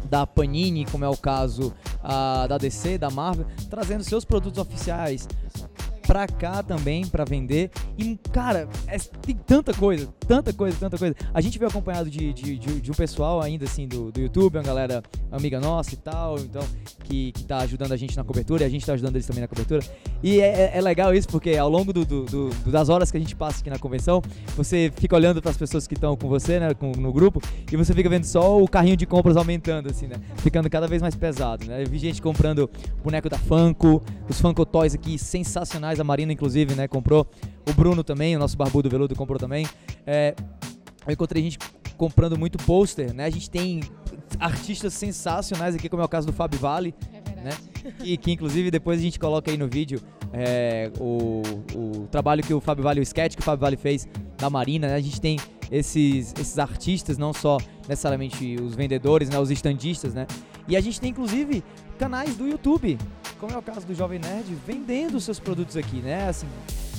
da 0.09 0.25
Panini, 0.25 0.85
como 0.85 1.05
é 1.05 1.09
o 1.09 1.17
caso 1.17 1.73
ah, 2.03 2.47
da 2.47 2.57
DC, 2.57 2.97
da 2.97 3.09
Marvel, 3.09 3.45
trazendo 3.69 4.03
seus 4.03 4.25
produtos 4.25 4.59
oficiais 4.59 5.27
pra 6.05 6.27
cá 6.27 6.61
também 6.63 7.05
pra 7.07 7.25
vender. 7.25 7.71
E, 7.97 8.17
cara, 8.31 8.67
é- 8.87 8.97
tem 8.97 9.35
tanta 9.35 9.73
coisa, 9.73 10.07
tanta 10.27 10.53
coisa, 10.53 10.77
tanta 10.79 10.97
coisa. 10.97 11.15
A 11.33 11.41
gente 11.41 11.57
veio 11.57 11.69
acompanhado 11.69 12.09
de, 12.09 12.33
de, 12.33 12.57
de- 12.57 12.81
de 12.81 12.91
um 12.91 12.93
pessoal 12.93 13.41
ainda 13.41 13.65
assim 13.65 13.87
do, 13.87 14.11
do 14.11 14.19
YouTube, 14.19 14.57
uma 14.57 14.63
galera 14.63 15.03
amiga 15.31 15.59
nossa 15.59 15.93
e 15.93 15.97
tal, 15.97 16.37
então, 16.39 16.63
que, 17.03 17.31
que 17.31 17.43
tá 17.43 17.57
ajudando 17.59 17.91
a 17.91 17.97
gente 17.97 18.15
na 18.15 18.23
cobertura 18.23 18.63
e 18.63 18.65
a 18.65 18.69
gente 18.69 18.85
tá 18.85 18.93
ajudando 18.93 19.15
eles 19.15 19.25
também 19.27 19.41
na 19.41 19.47
cobertura. 19.47 19.81
E 20.23 20.39
é, 20.39 20.71
é- 20.73 20.77
é 20.77 20.81
legal 20.81 21.13
isso, 21.13 21.27
porque 21.27 21.55
ao 21.57 21.69
longo 21.69 21.91
do- 21.91 22.05
do- 22.05 22.25
do- 22.25 22.71
das 22.71 22.89
horas 22.89 23.11
que 23.11 23.17
a 23.17 23.19
gente 23.19 23.35
passa 23.35 23.59
aqui 23.61 23.69
na 23.69 23.77
convenção, 23.79 24.21
você 24.55 24.91
fica 24.95 25.15
olhando 25.15 25.41
para 25.41 25.51
as 25.51 25.57
pessoas 25.57 25.87
que 25.87 25.93
estão 25.93 26.15
com 26.15 26.27
você, 26.27 26.59
né, 26.59 26.73
com- 26.73 26.91
no 26.91 27.11
grupo, 27.11 27.41
e 27.71 27.75
você 27.75 27.93
fica 27.93 28.09
vendo 28.09 28.23
só 28.25 28.61
o 28.61 28.67
carrinho 28.67 28.97
de 28.97 29.05
compras 29.05 29.35
aumentando, 29.37 29.89
assim, 29.89 30.07
né? 30.07 30.15
Ficando 30.37 30.69
cada 30.69 30.87
vez 30.87 31.01
mais 31.01 31.15
pesado, 31.15 31.65
né? 31.65 31.83
Eu 31.83 31.89
vi 31.89 31.97
gente 31.97 32.21
comprando 32.21 32.69
boneco 33.03 33.29
da 33.29 33.37
Funko, 33.37 34.01
os 34.29 34.39
Funko 34.39 34.65
Toys 34.65 34.93
aqui 34.95 35.17
sensacionais, 35.17 35.94
a 35.99 36.03
Marina, 36.03 36.31
inclusive, 36.31 36.75
né, 36.75 36.87
comprou. 36.87 37.27
O 37.67 37.73
Bruno 37.73 38.03
também, 38.03 38.35
o 38.35 38.39
nosso 38.39 38.57
barbudo 38.57 38.89
veludo, 38.89 39.15
comprou 39.15 39.39
também. 39.39 39.67
É, 40.05 40.35
eu 41.05 41.13
encontrei 41.13 41.43
gente 41.43 41.59
comprando 41.97 42.37
muito 42.37 42.57
pôster, 42.59 43.13
né? 43.13 43.25
A 43.25 43.29
gente 43.29 43.49
tem 43.49 43.81
artistas 44.39 44.93
sensacionais 44.93 45.75
aqui, 45.75 45.87
como 45.89 46.01
é 46.01 46.05
o 46.05 46.09
caso 46.09 46.27
do 46.27 46.33
Fábio 46.33 46.59
Vale, 46.59 46.93
né? 47.43 47.51
Que, 47.99 48.17
que 48.17 48.31
inclusive 48.31 48.71
depois 48.71 48.99
a 48.99 49.01
gente 49.01 49.19
coloca 49.19 49.51
aí 49.51 49.57
no 49.57 49.67
vídeo 49.67 50.01
é, 50.33 50.91
o, 50.99 51.41
o 51.75 52.07
trabalho 52.07 52.43
que 52.43 52.53
o 52.53 52.59
Fábio 52.59 52.83
Vale, 52.83 52.99
o 52.99 53.03
sketch 53.03 53.35
que 53.35 53.41
o 53.41 53.43
Fábio 53.43 53.61
Vale 53.61 53.77
fez 53.77 54.07
da 54.37 54.49
Marina, 54.49 54.87
né? 54.87 54.95
A 54.95 54.99
gente 54.99 55.21
tem 55.21 55.39
esses, 55.71 56.33
esses 56.39 56.59
artistas, 56.59 57.17
não 57.17 57.33
só 57.33 57.57
necessariamente 57.87 58.55
os 58.61 58.75
vendedores, 58.75 59.29
né? 59.29 59.39
Os 59.39 59.51
estandistas, 59.51 60.13
né? 60.13 60.25
E 60.67 60.75
a 60.75 60.81
gente 60.81 60.99
tem 60.99 61.11
inclusive 61.11 61.63
canais 61.97 62.35
do 62.35 62.47
YouTube, 62.47 62.97
como 63.39 63.53
é 63.53 63.57
o 63.57 63.61
caso 63.61 63.85
do 63.85 63.93
Jovem 63.93 64.19
Nerd, 64.19 64.55
vendendo 64.65 65.19
seus 65.19 65.39
produtos 65.39 65.77
aqui, 65.77 65.97
né? 65.97 66.27
Assim, 66.27 66.47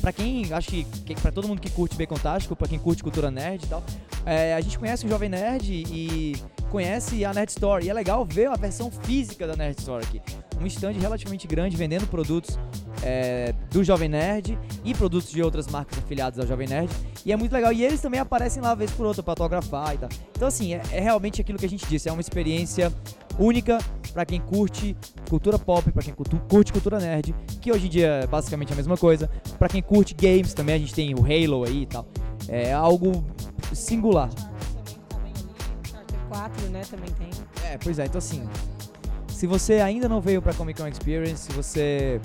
Pra 0.00 0.12
quem, 0.12 0.52
acho 0.52 0.68
que, 0.68 1.14
para 1.20 1.32
todo 1.32 1.48
mundo 1.48 1.60
que 1.60 1.70
curte 1.70 1.96
Bacon 1.96 2.16
Tástico, 2.16 2.54
pra 2.54 2.68
quem 2.68 2.78
curte 2.78 3.02
cultura 3.02 3.30
nerd 3.30 3.64
e 3.64 3.66
tal, 3.66 3.82
é, 4.24 4.54
a 4.54 4.60
gente 4.60 4.78
conhece 4.78 5.06
o 5.06 5.08
Jovem 5.08 5.28
Nerd 5.28 5.68
e 5.68 6.36
conhece 6.70 7.24
a 7.24 7.32
Nerd 7.32 7.50
Store. 7.50 7.84
E 7.84 7.90
é 7.90 7.92
legal 7.94 8.24
ver 8.24 8.46
a 8.48 8.54
versão 8.54 8.90
física 8.90 9.46
da 9.46 9.56
Nerd 9.56 9.78
Store 9.78 10.04
aqui. 10.04 10.20
Um 10.60 10.66
stand 10.66 10.92
relativamente 10.92 11.46
grande 11.46 11.76
vendendo 11.76 12.06
produtos 12.06 12.58
é, 13.02 13.54
do 13.70 13.84
Jovem 13.84 14.08
Nerd 14.08 14.58
e 14.84 14.94
produtos 14.94 15.30
de 15.30 15.42
outras 15.42 15.66
marcas 15.66 15.98
afiliadas 15.98 16.38
ao 16.38 16.46
Jovem 16.46 16.68
Nerd. 16.68 16.90
E 17.24 17.32
é 17.32 17.36
muito 17.36 17.52
legal. 17.52 17.72
E 17.72 17.84
eles 17.84 18.00
também 18.00 18.20
aparecem 18.20 18.62
lá 18.62 18.74
vez 18.74 18.90
por 18.90 19.06
outra 19.06 19.22
pra 19.22 19.32
autografar 19.32 19.94
e 19.94 19.98
tal. 19.98 20.08
Então, 20.34 20.48
assim, 20.48 20.74
é, 20.74 20.82
é 20.92 21.00
realmente 21.00 21.40
aquilo 21.40 21.58
que 21.58 21.66
a 21.66 21.68
gente 21.68 21.86
disse. 21.86 22.08
É 22.08 22.12
uma 22.12 22.20
experiência 22.20 22.92
única 23.38 23.78
pra 24.12 24.24
quem 24.24 24.40
curte 24.40 24.96
cultura 25.28 25.58
pop, 25.58 25.90
pra 25.92 26.02
quem 26.02 26.14
curte 26.14 26.72
cultura 26.72 26.98
nerd, 26.98 27.34
que 27.60 27.70
hoje 27.70 27.86
em 27.86 27.90
dia 27.90 28.06
é 28.22 28.26
basicamente 28.26 28.72
a 28.72 28.76
mesma 28.76 28.96
coisa. 28.96 29.30
Pra 29.58 29.68
quem 29.68 29.82
curte 29.82 30.14
games 30.14 30.54
também, 30.54 30.74
a 30.74 30.78
gente 30.78 30.94
tem 30.94 31.14
o 31.14 31.18
Halo 31.18 31.64
aí 31.64 31.82
e 31.82 31.86
tal. 31.86 32.06
É 32.48 32.72
algo 32.72 33.24
singular. 33.74 34.30
Charter 35.90 36.18
4, 36.28 36.68
né, 36.68 36.82
também 36.90 37.10
tem. 37.10 37.28
É, 37.70 37.76
pois 37.76 37.98
é, 37.98 38.06
então 38.06 38.18
assim, 38.18 38.48
se 39.28 39.46
você 39.46 39.74
ainda 39.74 40.08
não 40.08 40.20
veio 40.20 40.40
pra 40.40 40.54
Comic 40.54 40.80
Con 40.80 40.88
Experience, 40.88 41.42
se 41.42 41.52
você 41.52 42.20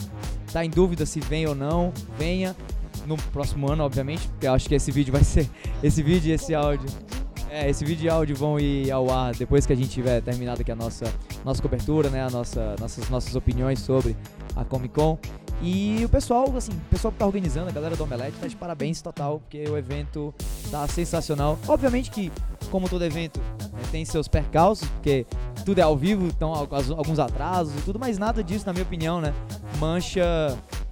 tá 0.51 0.63
em 0.65 0.69
dúvida 0.69 1.05
se 1.05 1.19
vem 1.19 1.47
ou 1.47 1.55
não, 1.55 1.93
venha 2.17 2.55
no 3.05 3.17
próximo 3.17 3.71
ano, 3.71 3.83
obviamente, 3.83 4.27
porque 4.27 4.47
eu 4.47 4.53
acho 4.53 4.67
que 4.67 4.75
esse 4.75 4.91
vídeo 4.91 5.11
vai 5.11 5.23
ser, 5.23 5.49
esse 5.81 6.03
vídeo 6.03 6.29
e 6.29 6.33
esse 6.33 6.53
áudio, 6.53 6.87
é, 7.49 7.69
esse 7.69 7.83
vídeo 7.83 8.05
e 8.05 8.09
áudio 8.09 8.35
vão 8.35 8.59
ir 8.59 8.91
ao 8.91 9.11
ar 9.11 9.33
depois 9.35 9.65
que 9.65 9.73
a 9.73 9.75
gente 9.75 9.89
tiver 9.89 10.21
terminado 10.21 10.61
aqui 10.61 10.71
a 10.71 10.75
nossa, 10.75 11.05
nossa 11.43 11.61
cobertura, 11.61 12.09
né, 12.09 12.23
a 12.23 12.29
nossa, 12.29 12.75
nossas, 12.79 13.09
nossas 13.09 13.35
opiniões 13.35 13.79
sobre 13.79 14.15
a 14.55 14.63
Comic 14.63 14.93
Con. 14.93 15.17
E 15.61 16.03
o 16.03 16.09
pessoal, 16.09 16.51
assim, 16.57 16.71
o 16.71 16.89
pessoal 16.89 17.11
que 17.11 17.19
tá 17.19 17.25
organizando, 17.25 17.69
a 17.69 17.71
galera 17.71 17.95
do 17.95 18.03
Omelete, 18.03 18.35
tá 18.39 18.47
de 18.47 18.55
parabéns 18.55 18.99
total, 18.99 19.39
porque 19.39 19.69
o 19.69 19.77
evento 19.77 20.33
tá 20.71 20.87
sensacional. 20.87 21.59
Obviamente 21.67 22.09
que, 22.09 22.31
como 22.71 22.89
todo 22.89 23.05
evento, 23.05 23.39
né, 23.39 23.81
tem 23.91 24.03
seus 24.03 24.27
percalços, 24.27 24.87
porque 24.89 25.27
tudo 25.65 25.79
é 25.79 25.81
ao 25.81 25.95
vivo, 25.95 26.27
então 26.27 26.53
alguns 26.53 27.19
atrasos 27.19 27.73
e 27.75 27.81
tudo, 27.81 27.99
mas 27.99 28.17
nada 28.17 28.43
disso, 28.43 28.65
na 28.65 28.73
minha 28.73 28.83
opinião, 28.83 29.21
né, 29.21 29.33
mancha 29.79 30.23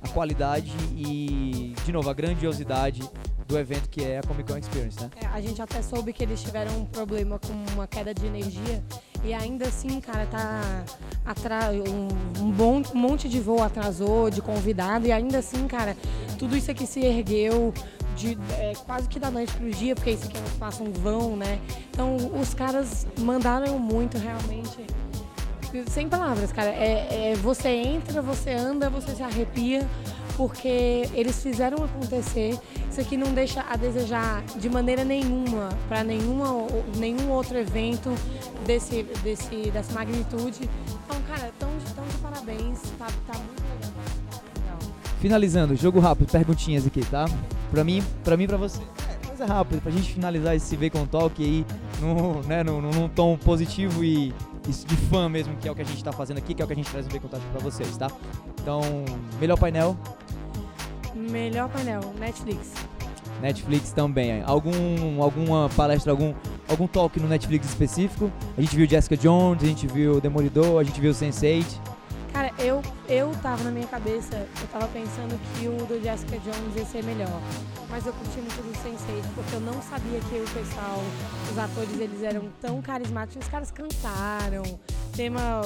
a 0.02 0.08
qualidade 0.10 0.72
e, 0.96 1.74
de 1.86 1.92
novo, 1.92 2.10
a 2.10 2.14
grandiosidade 2.14 3.02
do 3.48 3.58
evento 3.58 3.90
que 3.90 4.04
é 4.04 4.20
a 4.20 4.22
Comic 4.22 4.52
Con 4.52 4.60
Experience, 4.60 5.02
né? 5.02 5.10
É, 5.20 5.26
a 5.26 5.42
gente 5.42 5.60
até 5.60 5.82
soube 5.82 6.14
que 6.14 6.22
eles 6.22 6.42
tiveram 6.42 6.72
um 6.78 6.86
problema 6.86 7.40
com 7.40 7.74
uma 7.74 7.88
queda 7.88 8.14
de 8.14 8.24
energia 8.26 8.84
e 9.24 9.34
ainda 9.34 9.68
assim, 9.68 10.00
cara, 10.00 10.28
tá 10.28 10.86
atra... 11.26 11.72
um, 11.72 12.44
um 12.44 12.52
bom 12.52 12.84
um 12.94 12.98
monte 12.98 13.28
de 13.28 13.40
voo 13.40 13.64
atrasou, 13.64 14.30
de 14.30 14.40
convidado 14.40 15.08
e 15.08 15.12
ainda 15.12 15.40
assim, 15.40 15.68
cara, 15.68 15.98
tudo 16.38 16.56
isso 16.56 16.70
aqui 16.70 16.86
se 16.86 17.00
ergueu 17.00 17.74
de 18.20 18.38
é, 18.52 18.74
quase 18.86 19.08
que 19.08 19.18
da 19.18 19.32
noite 19.32 19.54
pro 19.54 19.70
dia, 19.72 19.96
porque 19.96 20.12
isso 20.12 20.26
aqui 20.26 20.38
é 20.38 20.42
um 20.42 20.46
espaço 20.46 20.84
um 20.84 20.92
vão, 20.92 21.38
né? 21.38 21.60
Então 21.90 22.18
os 22.40 22.54
caras 22.54 23.08
mandaram 23.18 23.80
muito 23.80 24.18
realmente. 24.18 24.86
Sem 25.88 26.10
palavras, 26.10 26.52
cara. 26.52 26.70
É, 26.70 27.32
é, 27.32 27.36
você 27.36 27.70
entra, 27.70 28.22
você 28.22 28.52
anda, 28.52 28.90
você 28.90 29.16
se 29.16 29.24
arrepia, 29.24 29.88
porque 30.36 31.08
eles 31.14 31.42
fizeram 31.42 31.84
acontecer. 31.84 32.60
Isso 32.92 33.00
aqui 33.00 33.16
não 33.16 33.32
deixa 33.34 33.64
a 33.70 33.78
desejar 33.78 34.44
de 34.58 34.68
maneira 34.68 35.04
nenhuma 35.04 35.70
para 35.88 36.04
nenhuma 36.04 36.48
nenhum 36.98 37.30
outro 37.30 37.56
evento 37.58 38.10
desse, 38.66 39.04
desse, 39.24 39.70
dessa 39.72 39.94
magnitude. 39.94 40.68
Então, 41.06 41.22
cara, 41.28 41.52
tão, 41.60 41.70
tão 41.96 42.06
de 42.06 42.18
parabéns. 42.18 42.82
Tá, 42.98 43.06
tá 43.28 43.38
muito 43.38 43.64
legal. 43.64 44.80
Finalizando, 45.22 45.76
jogo 45.76 46.00
rápido, 46.00 46.32
perguntinhas 46.32 46.88
aqui, 46.88 47.06
tá? 47.06 47.26
Pra 47.72 47.84
mim, 47.84 48.04
pra 48.24 48.36
mim 48.36 48.44
e 48.44 48.48
pra 48.48 48.58
você. 48.58 48.82
É, 49.08 49.28
coisa 49.28 49.46
rápida, 49.46 49.82
pra 49.82 49.92
gente 49.92 50.14
finalizar 50.14 50.56
esse 50.56 50.76
Bacon 50.76 51.06
Talk 51.06 51.44
aí 51.44 51.66
num, 52.02 52.42
né, 52.48 52.64
num, 52.64 52.82
num 52.82 53.08
tom 53.08 53.38
positivo 53.38 54.04
e 54.04 54.34
isso 54.68 54.86
de 54.86 54.96
fã 54.96 55.30
mesmo, 55.30 55.56
que 55.58 55.68
é 55.68 55.72
o 55.72 55.76
que 55.76 55.82
a 55.82 55.86
gente 55.86 56.04
tá 56.04 56.12
fazendo 56.12 56.38
aqui, 56.38 56.54
que 56.54 56.62
é 56.62 56.66
o 56.66 56.68
que 56.68 56.74
a 56.74 56.76
gente 56.76 56.90
traz 56.90 57.06
no 57.06 57.12
Bacon 57.12 57.28
Talk 57.28 57.46
pra 57.48 57.60
vocês, 57.60 57.96
tá? 57.98 58.10
Então, 58.62 58.82
melhor 59.40 59.58
painel? 59.58 59.98
Melhor 61.16 61.70
painel, 61.70 62.02
Netflix. 62.20 62.74
Netflix 63.42 63.92
também. 63.92 64.44
Algum, 64.46 65.22
alguma 65.22 65.70
palestra, 65.76 66.12
algum, 66.12 66.34
algum 66.68 66.88
talk 66.88 67.20
no 67.20 67.28
Netflix 67.28 67.68
específico? 67.68 68.32
A 68.58 68.62
gente 68.62 68.76
viu 68.76 68.88
Jessica 68.88 69.16
Jones, 69.16 69.64
a 69.64 69.66
gente 69.66 69.88
viu 69.88 70.20
Demolidor, 70.20 70.80
a 70.80 70.84
gente 70.84 71.00
viu 71.00 71.12
Sense8. 71.12 71.66
Eu, 73.10 73.32
tava 73.42 73.64
na 73.64 73.72
minha 73.72 73.88
cabeça, 73.88 74.36
eu 74.62 74.68
tava 74.68 74.88
pensando 74.90 75.36
que 75.58 75.68
o 75.68 75.84
do 75.88 76.00
Jessica 76.00 76.38
Jones 76.38 76.76
ia 76.76 76.86
ser 76.86 77.04
melhor. 77.04 77.42
Mas 77.90 78.06
eu 78.06 78.14
curti 78.14 78.38
muito 78.38 78.62
do 78.62 78.72
Sense8, 78.72 79.34
porque 79.34 79.56
eu 79.56 79.60
não 79.62 79.82
sabia 79.82 80.20
que 80.20 80.36
o 80.36 80.54
pessoal, 80.54 81.02
os 81.52 81.58
atores, 81.58 82.00
eles 82.00 82.22
eram 82.22 82.48
tão 82.62 82.80
carismáticos. 82.84 83.44
Os 83.44 83.50
caras 83.50 83.72
cantaram, 83.72 84.62
tema 85.16 85.62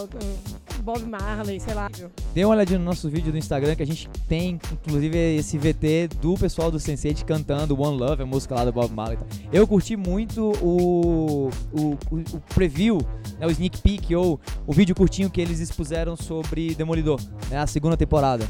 Bob 0.84 1.02
Marley, 1.06 1.60
sei 1.60 1.74
lá. 1.74 1.90
Dê 2.34 2.44
uma 2.44 2.54
olhadinha 2.54 2.78
no 2.78 2.86
nosso 2.86 3.10
vídeo 3.10 3.32
do 3.32 3.38
Instagram, 3.38 3.74
que 3.74 3.84
a 3.84 3.86
gente 3.86 4.10
tem, 4.28 4.60
inclusive, 4.72 5.18
esse 5.38 5.58
VT 5.58 6.10
do 6.22 6.36
pessoal 6.36 6.70
do 6.70 6.78
Sense8 6.78 7.24
cantando 7.24 7.80
One 7.82 7.98
Love, 7.98 8.24
a 8.24 8.26
música 8.26 8.54
lá 8.54 8.66
do 8.66 8.74
Bob 8.74 8.94
Marley. 8.94 9.18
Eu 9.52 9.66
curti 9.66 9.96
muito 9.96 10.52
o, 10.62 11.50
o, 11.72 11.98
o, 12.12 12.18
o 12.18 12.40
preview, 12.54 13.00
né, 13.40 13.48
o 13.48 13.52
sneak 13.52 13.82
peek, 13.82 14.14
ou 14.14 14.40
o 14.68 14.74
vídeo 14.74 14.94
curtinho 14.94 15.30
que 15.30 15.40
eles 15.40 15.60
expuseram 15.60 16.18
sobre 16.18 16.76
Demolidor, 16.76 17.20
né, 17.50 17.60
a 17.60 17.68
segunda 17.68 17.96
temporada. 17.96 18.46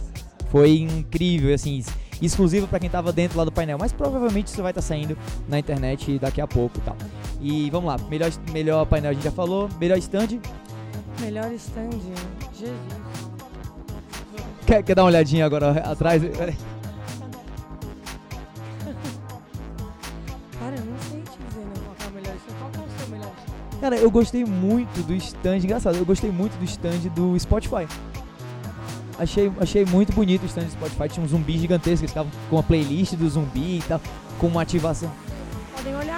Foi 0.50 0.80
incrível, 0.80 1.54
assim, 1.54 1.84
exclusivo 2.22 2.68
para 2.68 2.80
quem 2.80 2.90
tava 2.90 3.12
dentro 3.12 3.38
lá 3.38 3.46
do 3.46 3.52
painel, 3.52 3.78
mas 3.80 3.92
provavelmente 3.92 4.48
isso 4.48 4.62
vai 4.62 4.72
estar 4.72 4.82
tá 4.82 4.88
saindo 4.88 5.18
na 5.48 5.60
internet 5.60 6.18
daqui 6.20 6.42
a 6.42 6.48
pouco 6.48 6.78
e 6.78 6.82
tal. 6.82 6.96
E 7.42 7.70
vamos 7.70 7.88
lá, 7.88 7.98
melhor, 8.10 8.32
melhor 8.52 8.86
painel 8.86 9.12
a 9.12 9.14
gente 9.14 9.24
já 9.24 9.32
falou, 9.32 9.70
melhor 9.80 9.98
stand? 9.98 10.40
Melhor 11.20 11.52
stand, 11.54 11.92
Jesus. 12.54 12.74
Quer, 14.66 14.84
quer 14.84 14.96
dar 14.96 15.04
uma 15.04 15.10
olhadinha 15.10 15.46
agora 15.46 15.72
atrás? 15.72 16.22
Cara, 20.64 20.76
eu 20.78 20.86
não 20.86 20.98
sei 21.00 21.22
te 21.22 21.38
dizer 21.50 21.66
né, 21.66 21.74
qual 21.84 21.96
é 22.00 22.08
o 22.08 22.14
melhor 22.14 22.36
stand. 22.36 22.56
Qual 22.60 22.72
é 22.72 22.78
o 22.78 22.90
seu 22.98 23.08
melhor 23.10 23.32
stand? 23.38 23.80
Cara, 23.82 23.96
eu 23.98 24.10
gostei 24.10 24.46
muito 24.46 25.06
do 25.06 25.14
stand, 25.16 25.58
engraçado, 25.58 25.98
eu 25.98 26.06
gostei 26.06 26.32
muito 26.32 26.58
do 26.58 26.64
stand 26.66 27.10
do 27.14 27.38
Spotify. 27.38 27.86
Achei, 29.20 29.52
achei 29.60 29.86
muito 29.86 30.14
bonito 30.14 30.44
o 30.44 30.46
stand 30.46 30.64
do 30.64 30.72
Spotify. 30.72 31.10
Tinha 31.10 31.26
um 31.26 31.28
zumbi 31.28 31.58
gigantesco, 31.58 32.04
eles 32.04 32.12
ficavam 32.12 32.32
com 32.50 32.56
uma 32.56 32.64
playlist 32.64 33.16
do 33.16 33.30
zumbi 33.30 33.80
e 33.80 33.84
tal, 33.88 34.02
com 34.40 34.48
uma 34.48 34.62
ativação. 34.62 35.12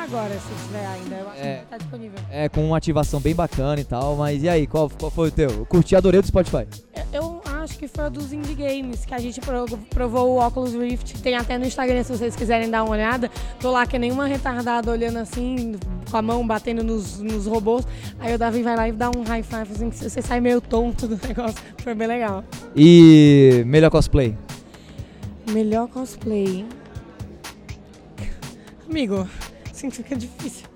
Agora 0.08 0.34
se 0.34 0.66
tiver 0.68 0.86
ainda, 0.86 1.16
eu 1.16 1.30
acho 1.30 1.42
É. 1.42 1.58
que 1.58 1.66
tá 1.66 1.78
disponível. 1.78 2.20
É, 2.30 2.48
com 2.50 2.64
uma 2.68 2.78
ativação 2.78 3.20
bem 3.20 3.34
bacana 3.34 3.82
e 3.82 3.84
tal. 3.84 4.16
Mas 4.16 4.44
e 4.44 4.48
aí, 4.50 4.68
qual, 4.68 4.90
qual 4.90 5.10
foi 5.10 5.30
o 5.30 5.32
teu? 5.32 5.50
Eu 5.50 5.66
curti, 5.66 5.96
adorei 5.96 6.22
do 6.22 6.28
Spotify. 6.28 6.68
Eu, 7.12 7.42
eu 7.46 7.54
acho 7.64 7.78
que 7.80 7.88
foi 7.88 8.06
a 8.06 8.10
dos 8.10 8.32
Indie 8.32 8.54
Games, 8.54 9.04
que 9.04 9.14
a 9.16 9.18
gente 9.18 9.42
pro- 9.42 9.66
provou 9.90 10.36
o 10.36 10.46
Oculus 10.48 10.74
Rift. 10.76 11.20
Tem 11.22 11.36
até 11.36 11.58
no 11.58 11.66
Instagram, 11.66 12.04
se 12.04 12.12
vocês 12.16 12.36
quiserem 12.36 12.70
dar 12.70 12.84
uma 12.84 12.92
olhada. 12.94 13.32
Tô 13.60 13.72
lá 13.72 13.86
que 13.88 13.98
nem 13.98 14.12
uma 14.12 14.28
retardada 14.28 14.92
olhando 14.92 15.18
assim, 15.18 15.76
com 16.12 16.18
a 16.18 16.22
mão 16.22 16.46
batendo 16.46 16.84
nos, 16.84 17.20
nos 17.20 17.48
robôs. 17.48 17.86
Aí 18.20 18.36
o 18.36 18.38
Davi 18.38 18.62
vai 18.62 18.76
lá 18.76 18.88
e 18.88 18.92
dá 18.92 19.10
um 19.10 19.24
high 19.24 19.42
five, 19.44 19.72
assim, 19.74 19.90
que 19.90 19.98
você 19.98 20.22
sai 20.22 20.40
meio 20.40 20.62
tonto 20.62 21.08
do 21.08 21.16
negócio. 21.28 21.58
Foi 21.80 21.96
bem 21.96 22.08
legal. 22.08 22.44
E 22.76 23.64
melhor 23.66 23.90
cosplay? 23.90 24.38
Melhor 25.52 25.88
cosplay. 25.88 26.64
Amigo, 28.88 29.28
assim 29.88 29.90
fica 30.04 30.16
difícil. 30.16 30.68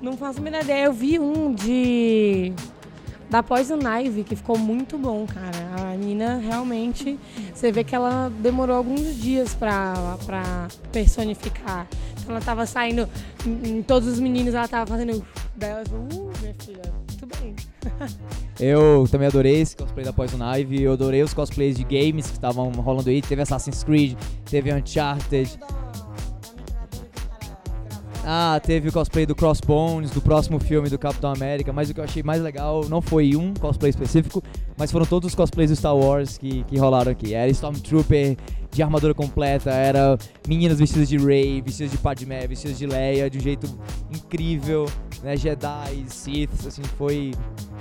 Não 0.00 0.16
faço 0.16 0.38
a 0.38 0.42
menor 0.42 0.62
ideia. 0.62 0.86
Eu 0.86 0.92
vi 0.92 1.18
um 1.18 1.52
de. 1.54 2.52
Da 3.28 3.44
Poison 3.44 3.78
Ivy, 3.78 4.24
que 4.24 4.34
ficou 4.34 4.58
muito 4.58 4.98
bom, 4.98 5.24
cara. 5.24 5.92
A 5.92 5.96
menina 5.96 6.38
realmente. 6.38 7.18
Você 7.54 7.70
vê 7.70 7.84
que 7.84 7.94
ela 7.94 8.28
demorou 8.40 8.76
alguns 8.76 9.14
dias 9.14 9.54
pra, 9.54 10.16
pra 10.26 10.66
personificar. 10.90 11.86
Então 12.12 12.34
ela 12.34 12.40
tava 12.40 12.66
saindo. 12.66 13.08
Em, 13.46 13.82
todos 13.82 14.08
os 14.08 14.18
meninos, 14.18 14.54
ela 14.54 14.66
tava 14.66 14.86
fazendo. 14.86 15.24
Daí 15.54 15.70
ela 15.70 15.84
uh, 15.92 16.32
minha 16.40 16.54
filha, 16.54 16.82
muito 17.08 17.26
bem. 17.26 17.54
Eu 18.58 19.06
também 19.10 19.28
adorei 19.28 19.60
esse 19.60 19.76
cosplay 19.76 20.04
da 20.04 20.12
Poison 20.12 20.38
Ivy. 20.56 20.82
Eu 20.82 20.92
adorei 20.94 21.22
os 21.22 21.32
cosplays 21.32 21.76
de 21.76 21.84
games 21.84 22.26
que 22.26 22.32
estavam 22.32 22.70
rolando 22.72 23.10
aí. 23.10 23.22
Teve 23.22 23.42
Assassin's 23.42 23.84
Creed, 23.84 24.18
teve 24.44 24.72
Uncharted. 24.72 25.58
Ah, 28.24 28.60
teve 28.62 28.88
o 28.88 28.92
cosplay 28.92 29.24
do 29.24 29.34
Crossbones, 29.34 30.10
do 30.10 30.20
próximo 30.20 30.60
filme 30.60 30.90
do 30.90 30.98
Capitão 30.98 31.32
América, 31.32 31.72
mas 31.72 31.88
o 31.88 31.94
que 31.94 32.00
eu 32.00 32.04
achei 32.04 32.22
mais 32.22 32.42
legal 32.42 32.84
não 32.88 33.00
foi 33.00 33.34
um 33.34 33.54
cosplay 33.54 33.90
específico, 33.90 34.42
mas 34.76 34.92
foram 34.92 35.06
todos 35.06 35.28
os 35.28 35.34
cosplays 35.34 35.70
do 35.70 35.76
Star 35.76 35.96
Wars 35.96 36.36
que, 36.36 36.62
que 36.64 36.76
rolaram 36.76 37.10
aqui. 37.10 37.32
Era 37.32 37.50
Stormtrooper 37.50 38.36
de 38.70 38.82
armadura 38.82 39.14
completa, 39.14 39.70
era 39.70 40.18
meninas 40.46 40.78
vestidas 40.78 41.08
de 41.08 41.16
Rey, 41.16 41.62
vestidas 41.62 41.92
de 41.92 41.98
Padmé, 41.98 42.46
vestidas 42.46 42.78
de 42.78 42.86
Leia, 42.86 43.30
de 43.30 43.38
um 43.38 43.40
jeito 43.40 43.66
incrível, 44.14 44.86
né? 45.22 45.36
Jedi, 45.36 46.04
Sith, 46.08 46.66
assim, 46.66 46.82
foi, 46.98 47.32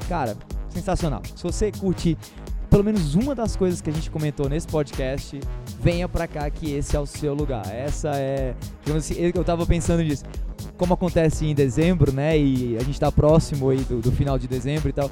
cara, 0.07 0.37
sensacional. 0.69 1.21
Se 1.35 1.43
você 1.43 1.71
curte 1.71 2.17
pelo 2.69 2.83
menos 2.83 3.15
uma 3.15 3.33
das 3.33 3.55
coisas 3.55 3.81
que 3.81 3.89
a 3.89 3.93
gente 3.93 4.09
comentou 4.11 4.47
nesse 4.47 4.67
podcast, 4.67 5.39
venha 5.81 6.07
pra 6.07 6.27
cá 6.27 6.49
que 6.49 6.71
esse 6.71 6.95
é 6.95 6.99
o 6.99 7.05
seu 7.05 7.33
lugar. 7.33 7.65
Essa 7.73 8.09
é, 8.15 8.53
digamos 8.83 9.03
assim, 9.03 9.31
eu 9.33 9.43
tava 9.43 9.65
pensando 9.65 10.03
nisso. 10.03 10.23
Como 10.77 10.93
acontece 10.93 11.45
em 11.45 11.55
dezembro, 11.55 12.11
né? 12.11 12.37
E 12.37 12.77
a 12.77 12.83
gente 12.83 12.99
tá 12.99 13.11
próximo 13.11 13.69
aí 13.69 13.79
do, 13.79 13.99
do 13.99 14.11
final 14.11 14.37
de 14.37 14.47
dezembro 14.47 14.89
e 14.89 14.93
tal. 14.93 15.09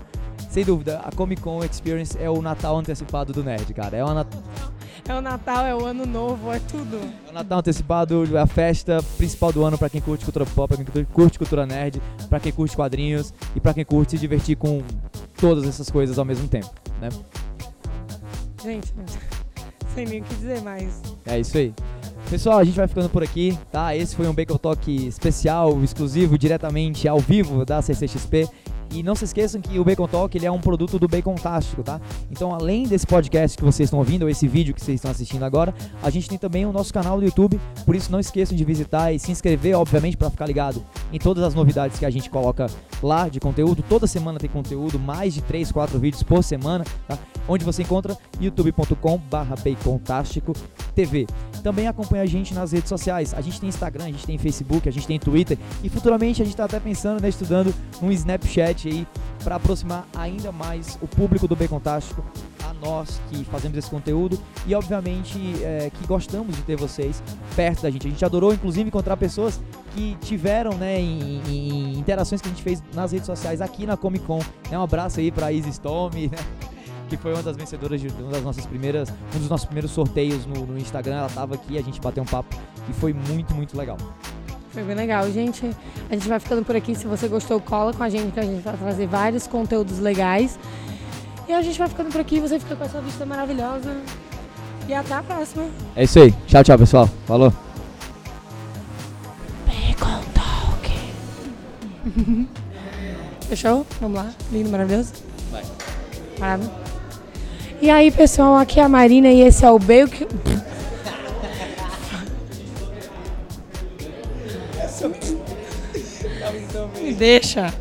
Sem 0.50 0.64
dúvida, 0.64 1.02
a 1.04 1.12
Comic 1.12 1.42
Con 1.42 1.64
Experience 1.64 2.18
é 2.20 2.30
o 2.30 2.42
Natal 2.42 2.78
antecipado 2.78 3.34
do 3.34 3.44
Nerd, 3.44 3.74
cara. 3.74 3.98
É 3.98 4.04
o, 4.04 4.14
Nat 4.14 4.28
É 5.08 5.14
o 5.14 5.22
Natal, 5.22 5.66
é 5.66 5.76
o 5.76 5.86
Ano 5.86 6.06
Novo, 6.06 6.52
é 6.52 6.60
tudo. 6.60 6.98
é 7.28 7.32
o 7.32 7.34
Natal 7.34 7.60
antecipado, 7.60 8.38
é 8.38 8.40
a 8.40 8.48
festa 8.48 9.04
principal 9.18 9.52
do 9.52 9.64
ano 9.66 9.78
pra 9.78 9.90
quem 9.90 10.00
curte 10.00 10.24
cultura 10.24 10.46
pop, 10.46 10.74
pra 10.76 10.86
quem 10.86 11.06
curte 11.06 11.38
cultura 11.38 11.66
nerd, 11.66 12.02
pra 12.30 12.40
quem 12.40 12.52
curte 12.52 12.76
quadrinhos 12.76 13.34
e 13.56 13.60
pra 13.60 13.74
quem 13.74 13.84
curte 13.84 14.12
se 14.12 14.18
divertir 14.18 14.56
com 14.56 14.82
todas 15.40 15.66
essas 15.66 15.90
coisas 15.92 16.18
ao 16.18 16.26
mesmo 16.26 16.48
tempo, 16.48 16.70
né? 17.02 17.10
Gente, 18.68 18.94
sem 19.96 20.06
nem 20.06 20.20
o 20.20 20.24
que 20.26 20.36
dizer 20.36 20.62
mais. 20.62 21.02
É 21.26 21.40
isso 21.40 21.58
aí. 21.58 21.74
Pessoal, 22.30 22.60
a 22.60 22.66
gente 22.66 22.76
vai 22.76 22.86
ficando 22.86 23.08
por 23.08 23.24
aqui, 23.24 23.58
tá? 23.72 23.96
Esse 23.96 24.14
foi 24.14 24.28
um 24.28 24.34
Bacon 24.34 24.58
Talk 24.58 25.08
especial, 25.08 25.82
exclusivo, 25.82 26.38
diretamente 26.38 27.08
ao 27.08 27.18
vivo 27.18 27.64
da 27.64 27.82
CCXP. 27.82 28.46
E 28.92 29.02
não 29.02 29.16
se 29.16 29.24
esqueçam 29.24 29.62
que 29.62 29.80
o 29.80 29.86
Bacon 29.86 30.06
Talk 30.06 30.38
ele 30.38 30.46
é 30.46 30.52
um 30.52 30.60
produto 30.60 31.00
do 31.00 31.08
Bacon 31.08 31.36
Tástico, 31.36 31.82
tá? 31.82 32.02
Então, 32.30 32.54
além 32.54 32.84
desse 32.84 33.08
podcast 33.08 33.58
que 33.58 33.64
vocês 33.64 33.88
estão 33.88 34.00
ouvindo, 34.00 34.24
ou 34.24 34.30
esse 34.30 34.50
vídeo 34.50 34.74
que 34.74 34.84
vocês 34.84 34.96
estão 34.96 35.12
assistindo 35.12 35.44
agora, 35.44 35.74
a 36.04 36.10
gente 36.10 36.28
tem 36.28 36.38
também 36.38 36.66
o 36.66 36.74
nosso 36.74 36.94
canal 36.94 37.18
do 37.18 37.24
YouTube. 37.24 37.58
Por 37.86 37.96
isso, 37.96 38.12
não 38.12 38.20
esqueçam 38.20 38.58
de 38.58 38.66
visitar 38.66 39.14
e 39.14 39.20
se 39.20 39.32
inscrever, 39.32 39.78
obviamente, 39.78 40.18
para 40.18 40.30
ficar 40.30 40.46
ligado 40.46 40.84
em 41.14 41.20
todas 41.20 41.42
as 41.46 41.56
novidades 41.56 41.98
que 41.98 42.06
a 42.06 42.10
gente 42.10 42.30
coloca 42.30 42.68
lá 43.02 43.30
de 43.30 43.40
conteúdo. 43.40 43.82
Toda 43.88 44.08
semana 44.08 44.40
tem 44.40 44.50
conteúdo, 44.50 45.00
mais 45.00 45.34
de 45.34 45.42
3, 45.42 45.72
4 45.72 45.98
vídeos 45.98 46.22
por 46.22 46.44
semana, 46.44 46.84
tá? 47.08 47.18
Onde 47.48 47.64
você 47.64 47.84
encontra 47.84 48.18
youtube.com/bacontástico 48.40 50.54
TV. 50.94 51.28
Também 51.64 51.88
acompanha 51.88 52.24
a 52.24 52.26
gente 52.26 52.54
nas 52.54 52.72
redes 52.72 52.90
sociais. 52.90 53.34
A 53.34 53.42
gente 53.42 53.60
tem 53.60 53.70
Instagram, 53.70 54.06
a 54.06 54.08
gente 54.08 54.26
tem 54.26 54.38
Facebook, 54.38 54.90
a 54.90 54.92
gente 54.92 55.06
tem 55.06 55.20
Twitter 55.20 55.58
e 55.84 55.90
futuramente 55.90 56.42
a 56.42 56.46
gente 56.46 56.54
está 56.54 56.66
até 56.66 56.80
pensando, 56.80 57.22
né, 57.22 57.30
estudando 57.30 57.74
um 58.02 58.12
Snapchat 58.12 58.88
aí 58.88 59.08
para 59.44 59.56
aproximar 59.56 60.08
ainda 60.16 60.52
mais 60.52 60.98
o 61.02 61.08
público 61.08 61.48
do 61.48 61.56
Bacon 61.56 61.80
Tástico 61.80 62.24
a 62.64 62.74
nós 62.74 63.22
que 63.30 63.44
fazemos 63.46 63.78
esse 63.78 63.90
conteúdo 63.90 64.40
e, 64.66 64.76
obviamente, 64.76 65.40
é, 65.64 65.90
que 65.90 66.06
gostamos 66.06 66.56
de 66.56 66.62
ter 66.64 66.76
vocês 66.76 67.22
perto 67.56 67.84
da 67.84 67.90
gente. 67.90 68.08
A 68.08 68.10
gente 68.10 68.26
adorou, 68.26 68.54
inclusive, 68.54 68.88
encontrar 68.88 69.18
pessoas 69.18 69.60
que 69.94 70.18
tiveram, 70.22 70.74
né, 70.74 71.00
em, 71.00 71.42
em 71.48 71.98
interações 71.98 72.42
que 72.42 72.48
a 72.48 72.52
gente 72.52 72.64
fez 72.64 72.84
nas 72.94 73.12
redes 73.12 73.26
sociais 73.26 73.62
aqui 73.62 73.86
na 73.86 73.96
Comic 73.96 74.26
Con. 74.26 74.40
Um 74.72 74.82
abraço 74.82 75.20
aí 75.20 75.32
pra 75.32 75.54
Easy 75.54 75.70
Storm, 75.70 76.14
né? 76.14 76.77
Que 77.08 77.18
foi 77.18 77.34
uma 77.34 77.44
das 77.44 77.56
vencedoras 77.56 78.02
de 78.02 78.08
uma 78.08 78.32
das 78.32 78.44
nossas 78.44 78.66
primeiras, 78.66 79.10
um 79.36 79.40
dos 79.40 79.50
nossos 79.50 79.66
primeiros 79.66 79.92
sorteios 79.92 80.46
no, 80.46 80.66
no 80.66 80.78
Instagram. 80.78 81.18
Ela 81.18 81.30
tava 81.30 81.56
aqui, 81.56 81.78
a 81.78 81.82
gente 81.82 82.00
bateu 82.02 82.24
um 82.24 82.26
papo 82.26 82.56
e 82.90 82.94
foi 82.94 83.14
muito, 83.14 83.54
muito 83.56 83.78
legal. 83.78 83.98
Foi 84.72 84.84
bem 84.84 84.96
legal, 84.96 85.30
gente. 85.32 85.70
A 86.10 86.14
gente 86.14 86.28
vai 86.28 86.40
ficando 86.40 86.64
por 86.64 86.76
aqui. 86.76 86.94
Se 86.94 87.08
você 87.08 87.28
gostou, 87.28 87.60
cola 87.60 87.94
com 87.94 88.04
a 88.04 88.10
gente 88.10 88.32
que 88.32 88.40
a 88.40 88.44
gente 88.44 88.62
vai 88.62 88.78
trazer 88.78 89.08
vários 89.08 89.48
conteúdos 89.48 90.00
legais. 90.00 90.60
E 91.48 91.54
a 91.54 91.62
gente 91.62 91.80
vai 91.80 91.88
ficando 91.88 92.12
por 92.12 92.22
aqui. 92.22 92.40
Você 92.40 92.60
fica 92.60 92.76
com 92.76 92.84
essa 92.84 93.02
vista 93.02 93.26
maravilhosa. 93.26 93.98
E 94.88 94.94
até 94.94 95.16
a 95.16 95.24
próxima. 95.24 95.66
É 95.96 96.04
isso 96.04 96.20
aí. 96.20 96.32
Tchau, 96.46 96.64
tchau, 96.64 96.78
pessoal. 96.78 97.10
Falou. 97.26 97.52
Bacon 99.66 100.22
Talk. 100.36 100.92
Fechou? 103.50 103.86
Vamos 104.00 104.18
lá. 104.18 104.32
Lindo, 104.52 104.70
maravilhoso. 104.70 105.14
Vai. 105.52 105.64
Parado. 106.38 106.87
E 107.80 107.92
aí, 107.92 108.10
pessoal, 108.10 108.56
aqui 108.56 108.80
é 108.80 108.84
a 108.84 108.90
Marina 108.90 109.28
e 109.28 109.42
esse 109.42 109.64
é 109.64 109.70
o 109.70 109.78
Bacon. 109.78 110.26
Me 117.02 117.14
deixa. 117.14 117.74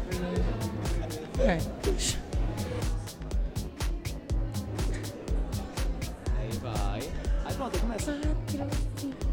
É. 1.40 1.58
Aí 6.38 6.50
vai. 6.62 7.00
Aí 7.44 7.54
pronto, 7.56 7.78
começa. 7.78 8.20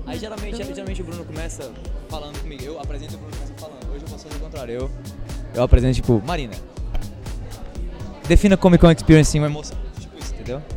Aí 0.05 0.17
geralmente, 0.17 0.63
geralmente 0.63 1.01
o 1.01 1.05
Bruno 1.05 1.25
começa 1.25 1.71
falando 2.09 2.39
comigo. 2.39 2.63
Eu 2.63 2.79
apresento 2.79 3.13
e 3.13 3.15
o 3.15 3.19
Bruno 3.19 3.35
começa 3.35 3.53
falando. 3.57 3.93
Hoje 3.93 4.05
eu 4.05 4.09
posso 4.09 4.23
fazer 4.23 4.37
o 4.37 4.39
contrário. 4.39 4.73
Eu, 4.73 4.91
eu 5.55 5.63
apresento 5.63 5.95
tipo, 5.95 6.21
Marina. 6.25 6.53
Defina 8.27 8.55
Comic 8.55 8.81
Con 8.81 8.91
Experience 8.91 9.37
em 9.37 9.41
uma 9.41 9.47
emoção. 9.47 9.77
Entendeu? 10.43 10.72